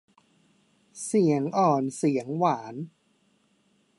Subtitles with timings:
[1.03, 2.75] เสียงอ่อนเสียงหวาน